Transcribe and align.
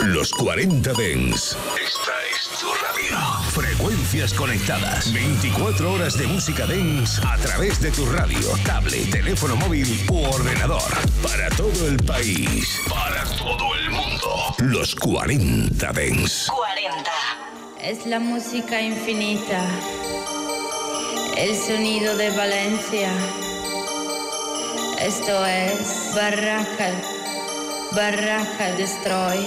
Los 0.00 0.30
40 0.32 0.92
Dens. 0.92 1.56
Esta 1.74 2.12
es 2.30 2.60
tu 2.60 2.66
radio. 2.66 3.18
Frecuencias 3.50 4.32
conectadas. 4.32 5.12
24 5.12 5.92
horas 5.92 6.16
de 6.16 6.28
música 6.28 6.66
Dens 6.66 7.18
a 7.24 7.36
través 7.38 7.80
de 7.80 7.90
tu 7.90 8.06
radio, 8.06 8.48
tablet, 8.64 9.10
teléfono 9.10 9.56
móvil 9.56 10.06
u 10.08 10.24
ordenador. 10.24 10.82
Para 11.22 11.48
todo 11.50 11.88
el 11.88 11.96
país. 11.96 12.80
Para 12.88 13.24
todo 13.36 13.74
el 13.74 13.90
mundo. 13.90 14.54
Los 14.58 14.94
40 14.94 15.92
Dens. 15.92 16.46
40. 16.46 17.10
Es 17.82 18.06
la 18.06 18.20
música 18.20 18.80
infinita. 18.80 19.64
El 21.36 21.56
sonido 21.56 22.16
de 22.16 22.30
Valencia. 22.30 23.10
Esto 25.06 25.46
es 25.46 26.12
Barraca. 26.16 26.90
Barraca 27.94 28.72
Destroy. 28.76 29.46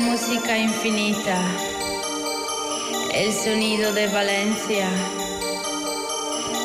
Música 0.00 0.56
infinita, 0.56 1.38
el 3.12 3.32
sonido 3.32 3.92
de 3.92 4.06
Valencia. 4.08 4.88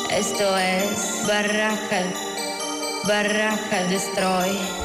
Esto 0.10 0.58
es 0.58 1.28
Barraca, 1.28 2.04
Barraca 3.06 3.84
Destroy. 3.90 4.85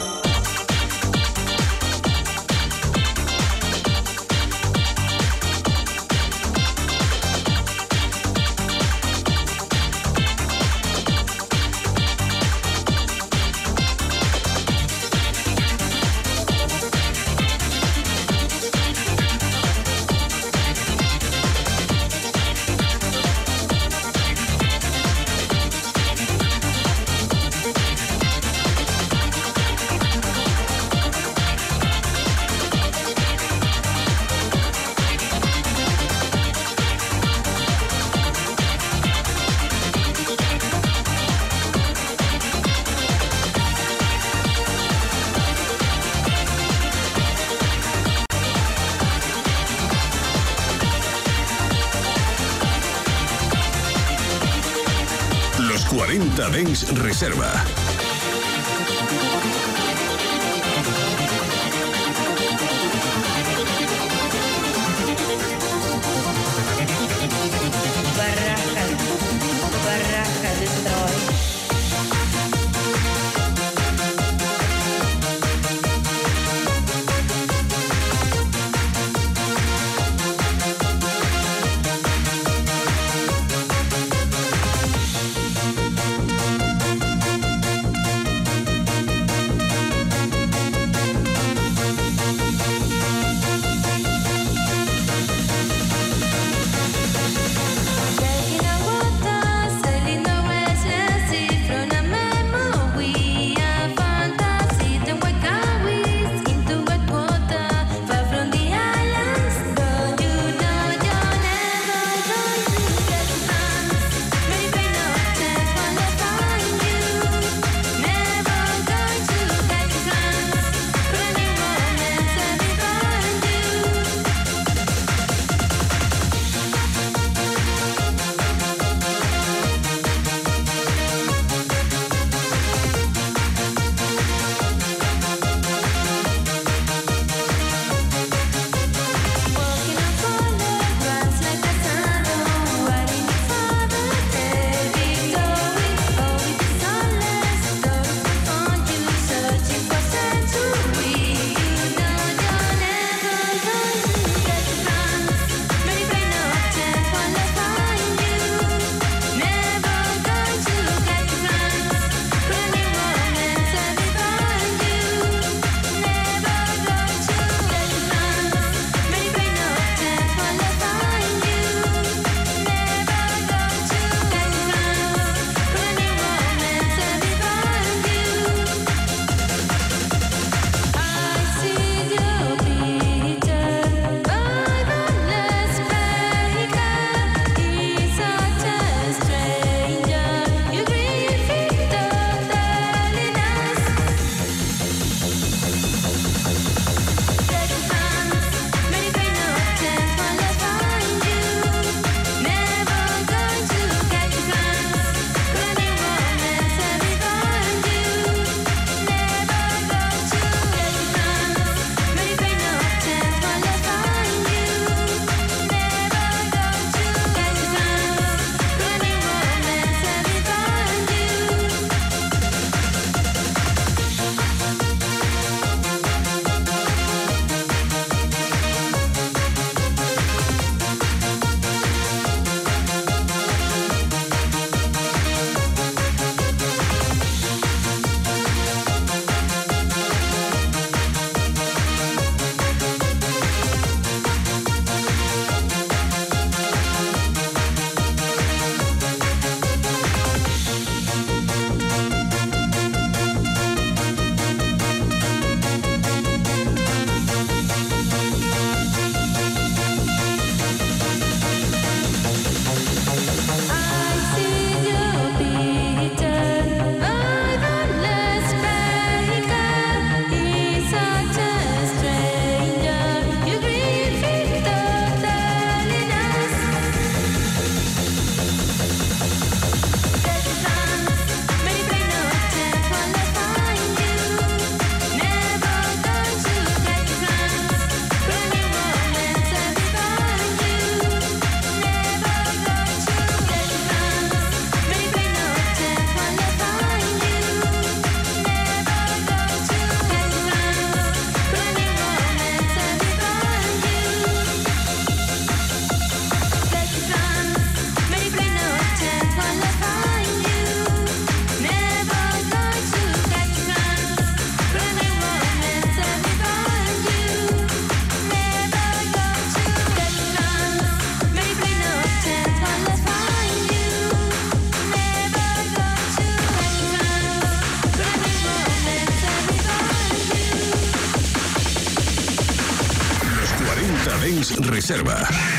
Reserva. 334.90 335.49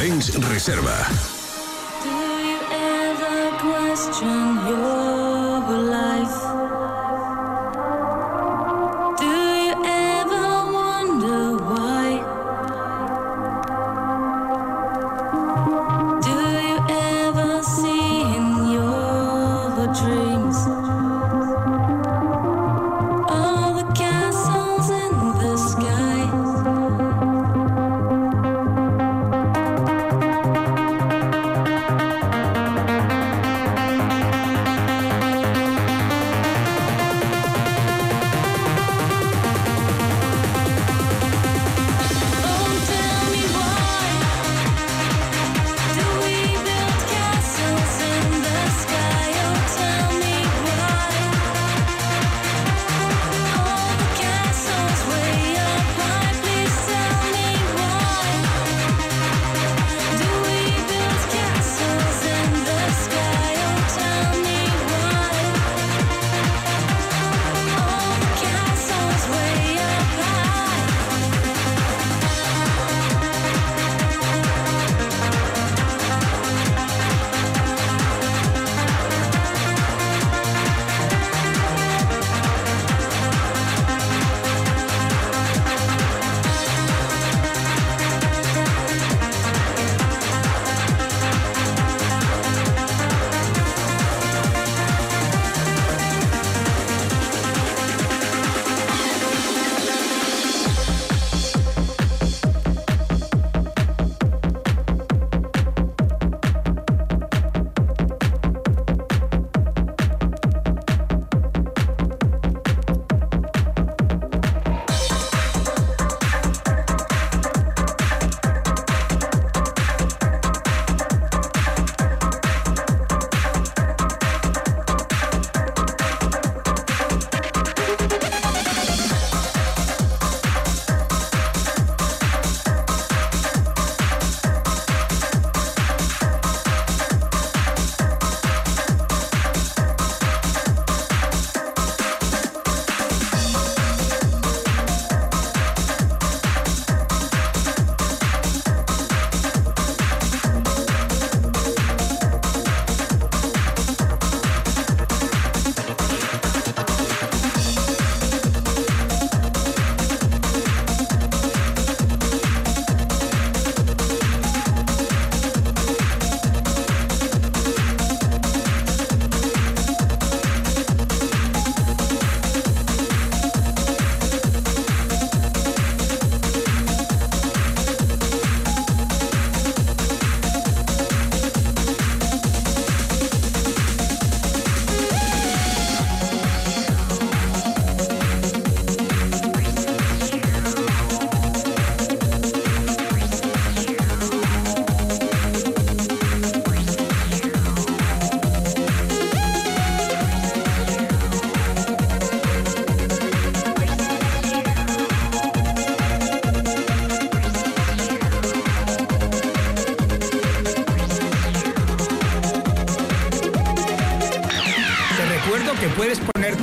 40 0.00 1.29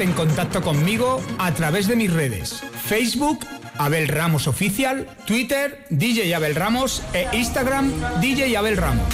en 0.02 0.14
contacto 0.14 0.62
conmigo 0.62 1.22
a 1.40 1.52
través 1.54 1.88
de 1.88 1.96
mis 1.96 2.12
redes, 2.12 2.64
Facebook, 2.86 3.40
Abel 3.78 4.08
Ramos 4.08 4.48
Oficial, 4.48 5.08
Twitter, 5.26 5.86
DJ 5.90 6.36
Abel 6.36 6.56
Ramos 6.56 7.02
e 7.14 7.28
Instagram, 7.36 7.92
DJ 8.22 8.56
Abel 8.58 8.78
Ramos. 8.78 9.14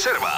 Reserva. 0.00 0.29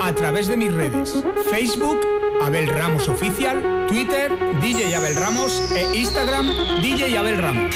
A 0.00 0.12
través 0.14 0.46
de 0.46 0.56
mis 0.56 0.72
redes. 0.72 1.24
Facebook, 1.50 1.98
Abel 2.40 2.68
Ramos 2.68 3.08
Oficial, 3.08 3.86
Twitter, 3.88 4.30
DJ 4.60 4.94
Abel 4.94 5.16
Ramos 5.16 5.72
e 5.72 5.98
Instagram, 5.98 6.46
DJ 6.80 7.16
Abel 7.16 7.42
Ramos. 7.42 7.74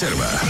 Reserva. 0.00 0.47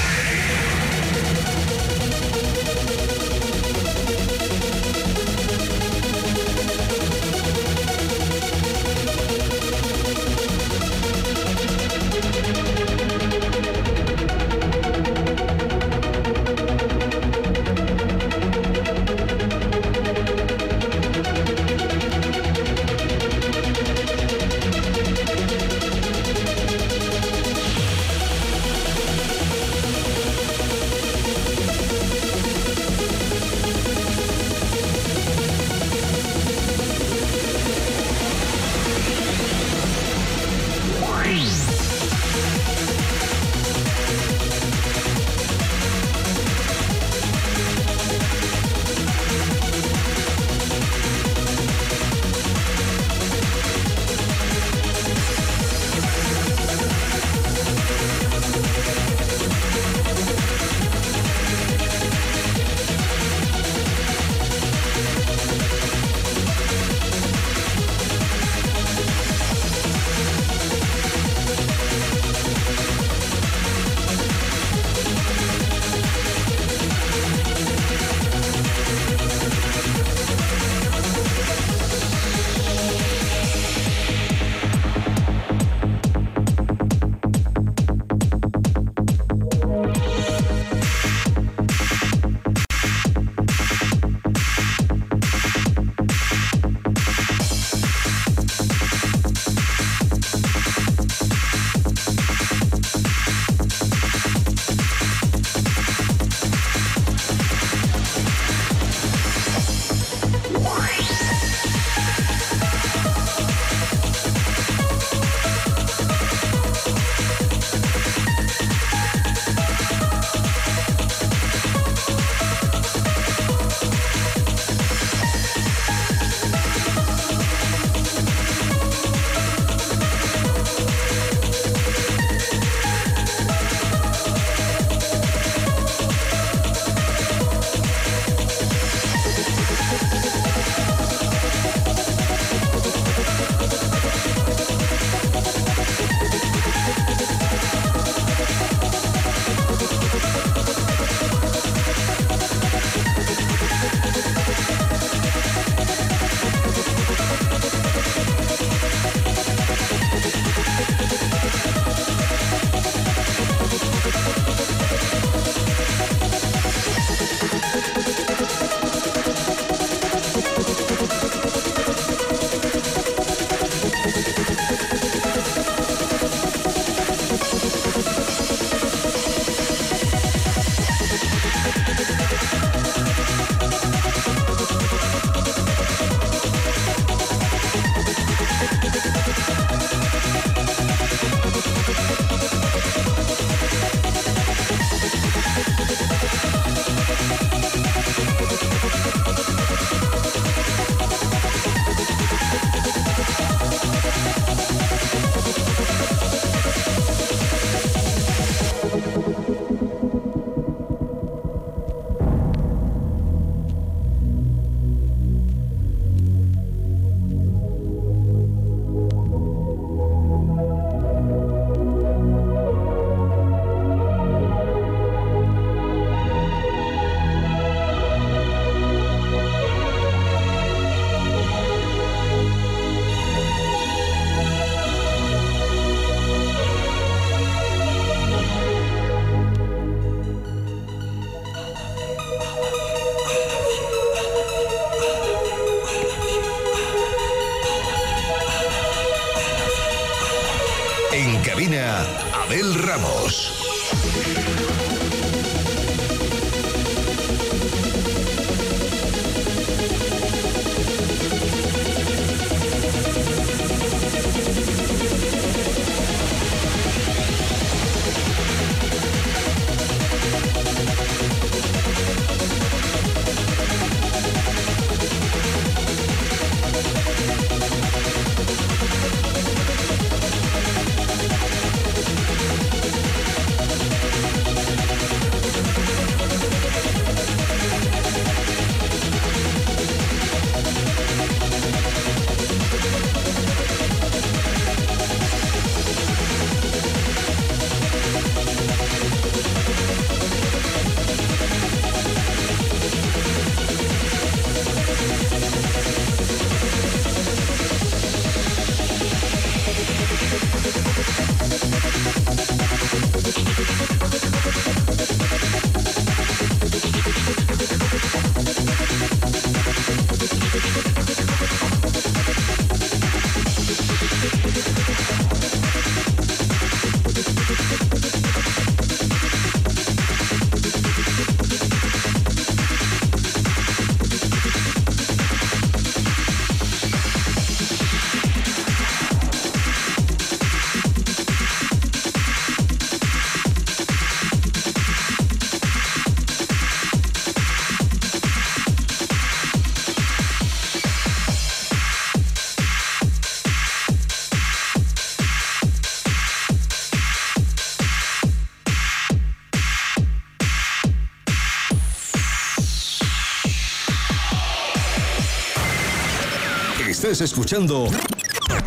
Estás 367.18 367.32
escuchando 367.32 367.90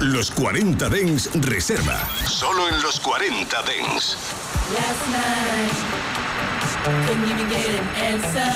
Los 0.02 0.30
40 0.32 0.90
Dens 0.90 1.30
Reserva. 1.36 2.06
Solo 2.28 2.68
en 2.68 2.82
los 2.82 3.00
40 3.00 3.62
Dens. 3.62 4.18
Last 4.74 5.08
night, 5.08 5.72
couldn't 7.08 7.30
even 7.32 7.48
get 7.48 7.66
an 7.70 7.88
answer. 7.96 8.52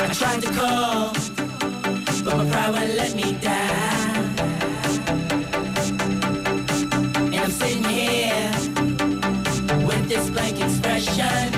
I 0.00 0.08
tried 0.12 0.42
to 0.42 0.50
call, 0.52 1.12
but 2.24 2.36
my 2.36 2.50
pride 2.50 2.96
let 2.96 3.14
me 3.14 3.38
down. 3.40 4.34
And 7.14 7.36
I'm 7.36 7.52
sitting 7.52 7.84
here 7.84 8.50
with 9.86 10.08
this 10.08 10.28
blank 10.30 10.60
expression. 10.60 11.57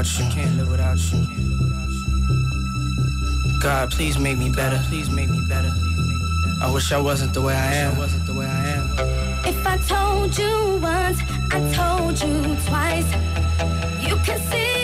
Without 0.00 0.18
you. 0.18 0.34
Can't 0.34 0.56
live 0.56 0.70
without 0.70 0.98
you. 1.12 1.26
God, 3.60 3.90
please 3.90 4.18
make 4.18 4.38
me 4.38 4.50
better. 4.50 4.80
Please 4.88 5.10
make 5.10 5.28
me 5.28 5.40
better. 5.48 5.70
I 6.62 6.70
wish 6.72 6.92
I 6.92 7.00
wasn't 7.00 7.34
the 7.34 7.42
way 7.42 7.54
I 7.54 7.74
am. 7.74 7.96
wasn't 7.98 8.26
the 8.26 8.34
way 8.34 8.46
I 8.46 8.68
am. 8.68 8.88
If 9.44 9.66
I 9.66 9.76
told 9.78 10.38
you 10.38 10.78
once, 10.80 11.18
I 11.50 11.60
told 11.72 12.20
you 12.22 12.56
twice. 12.66 13.10
You 14.08 14.16
can 14.24 14.40
see 14.50 14.79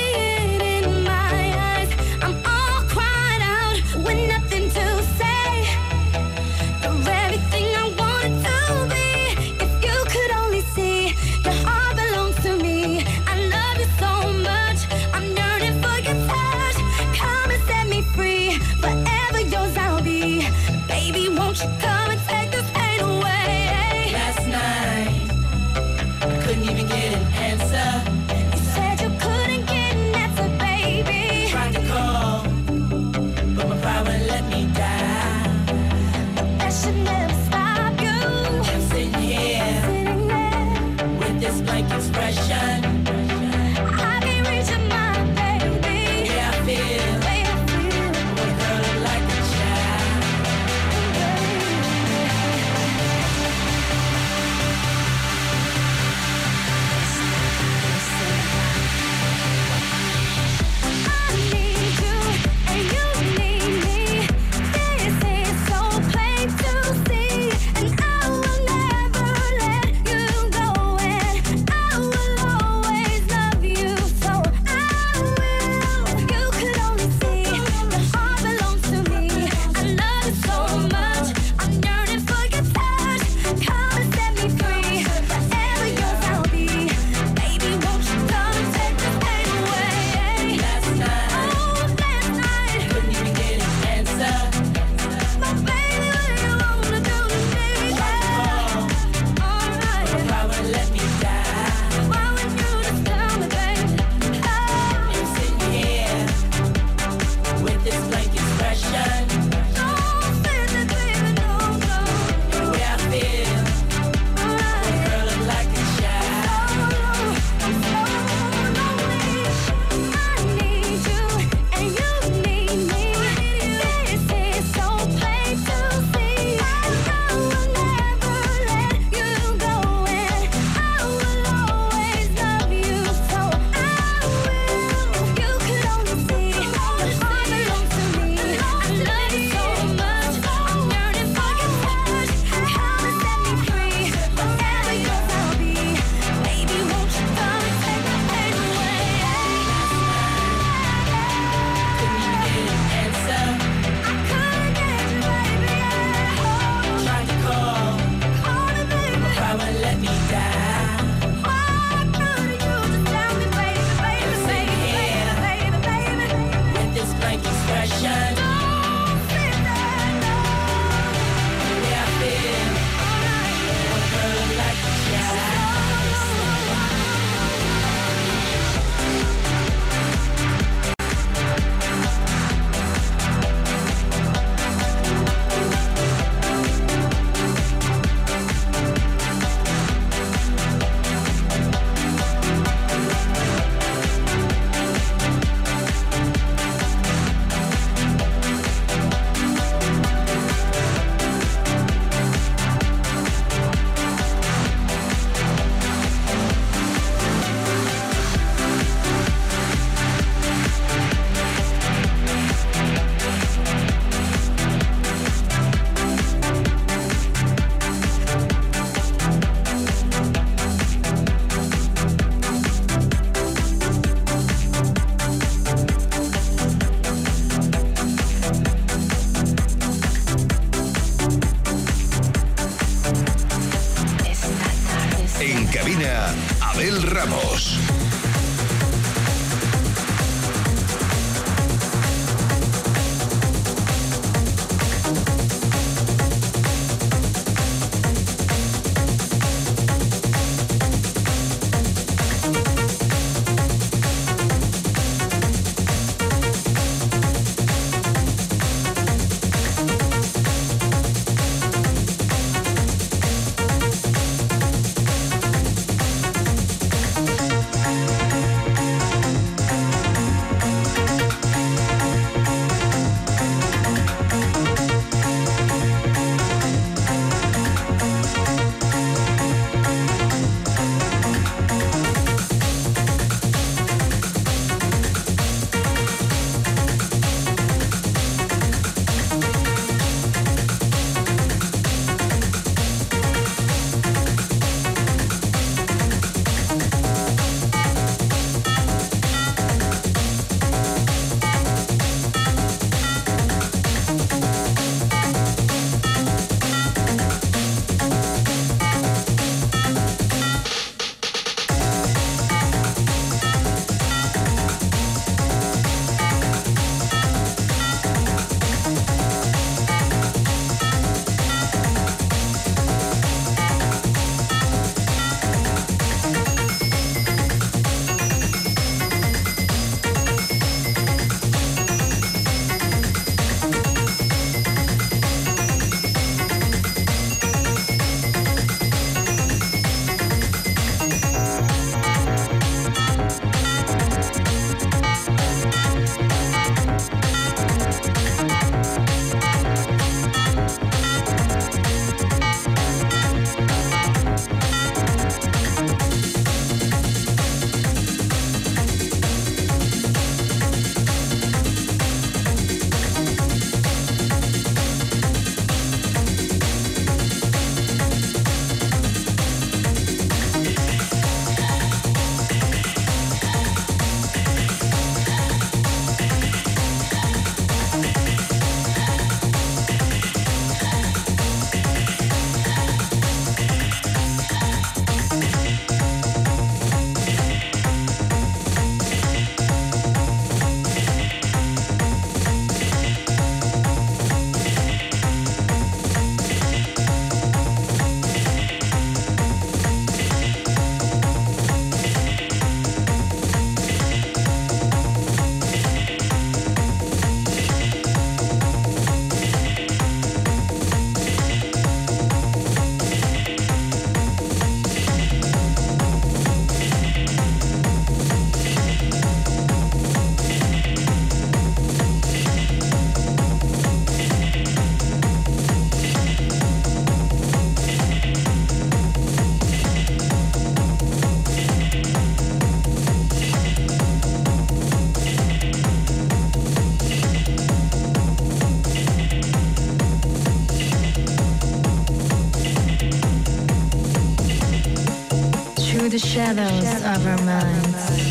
shadows 446.21 446.85
of 447.05 447.27
our 447.27 447.37
minds, 447.45 448.29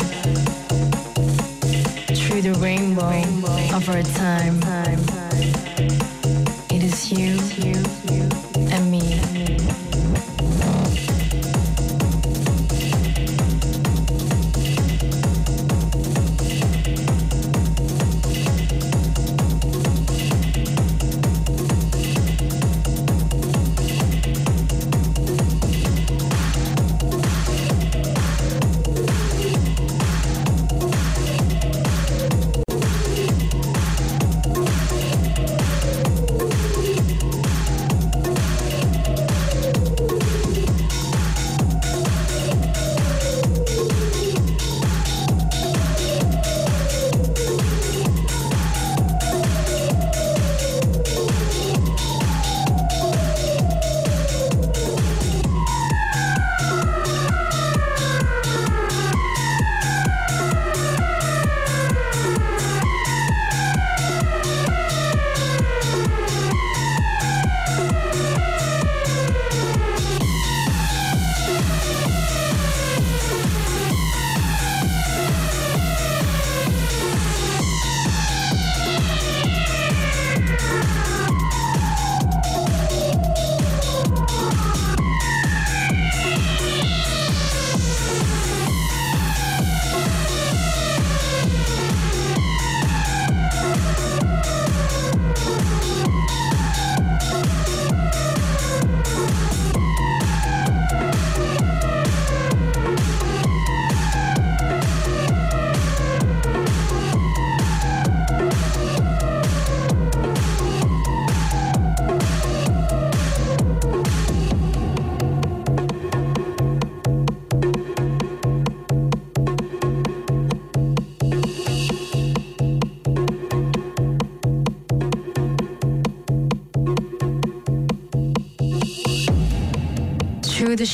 through 2.18 2.40
the 2.40 2.54
rainbow 2.58 3.22
of 3.76 3.88
our 3.90 4.02
time. 4.02 4.58
It 6.70 6.82
is 6.82 7.12
you 7.12 7.36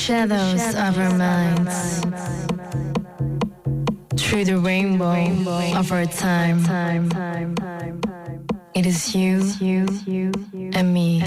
shadows 0.03 0.75
of 0.75 0.99
our 0.99 1.15
minds, 1.17 2.01
through 4.17 4.45
the 4.45 4.59
rainbow 4.59 5.15
of 5.79 5.93
our 5.93 6.07
time, 6.07 6.59
it 8.75 8.85
is 8.85 9.15
you 9.15 9.39
and 10.75 10.93
me. 10.93 11.23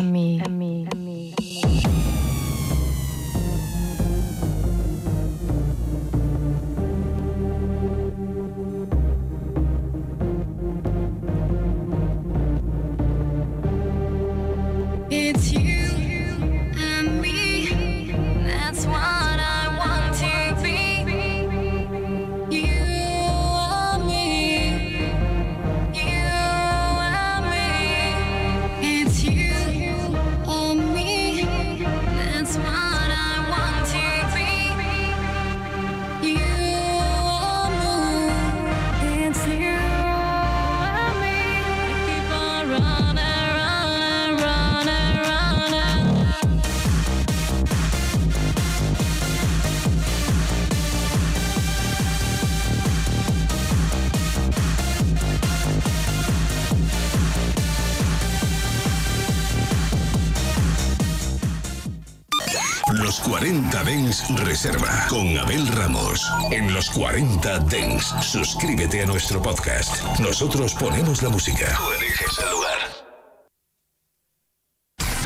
Reserva 64.66 65.06
con 65.10 65.38
Abel 65.38 65.68
Ramos. 65.68 66.28
En 66.50 66.74
los 66.74 66.90
40 66.90 67.60
Dens, 67.60 68.16
suscríbete 68.22 69.04
a 69.04 69.06
nuestro 69.06 69.40
podcast. 69.40 70.02
Nosotros 70.20 70.74
ponemos 70.74 71.22
la 71.22 71.30
música. 71.30 71.78
Tú 71.78 71.92
eliges 71.92 72.40
el 72.40 72.50
lugar. 72.52 72.78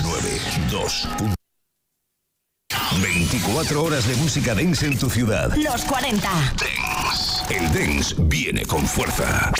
9, 0.04 0.42
2, 0.72 1.08
24 3.02 3.82
horas 3.82 4.08
de 4.08 4.16
música 4.18 4.54
dance 4.54 4.86
en 4.86 5.00
tu 5.00 5.10
ciudad. 5.10 5.56
Los 5.56 5.86
40. 5.86 6.30
Dance. 6.30 7.56
El 7.56 7.72
dance 7.72 8.16
viene 8.18 8.66
con 8.66 8.86
fuerza. 8.86 9.54